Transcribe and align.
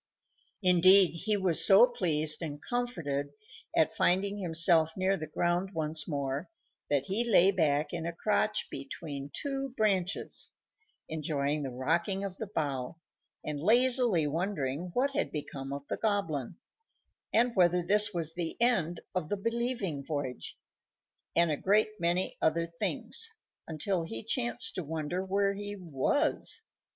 Indeed, 0.63 1.11
he 1.11 1.37
was 1.37 1.63
so 1.63 1.85
pleased 1.85 2.41
and 2.41 2.59
comforted 2.59 3.33
at 3.77 3.93
finding 3.95 4.39
himself 4.39 4.97
near 4.97 5.15
the 5.15 5.27
ground 5.27 5.75
once 5.75 6.07
more 6.07 6.49
that 6.89 7.05
he 7.05 7.23
lay 7.23 7.51
back 7.51 7.93
in 7.93 8.07
a 8.07 8.11
crotch 8.11 8.67
between 8.71 9.29
two 9.31 9.75
branches, 9.77 10.53
enjoying 11.07 11.61
the 11.61 11.69
rocking 11.69 12.23
of 12.23 12.37
the 12.37 12.47
bough, 12.47 12.97
and 13.45 13.59
lazily 13.59 14.25
wondering 14.25 14.89
what 14.95 15.11
had 15.11 15.31
become 15.31 15.71
of 15.71 15.87
the 15.87 15.97
Goblin, 15.97 16.55
and 17.31 17.55
whether 17.55 17.83
this 17.83 18.11
was 18.11 18.33
the 18.33 18.59
end 18.59 19.01
of 19.13 19.29
the 19.29 19.37
Believing 19.37 20.03
Voyage, 20.03 20.57
and 21.35 21.51
a 21.51 21.57
great 21.57 21.99
many 21.99 22.37
other 22.41 22.65
things, 22.65 23.29
until 23.67 24.01
he 24.01 24.23
chanced 24.23 24.73
to 24.73 24.83
wonder 24.83 25.23
where 25.23 25.53
he 25.53 25.75
was. 25.75 26.63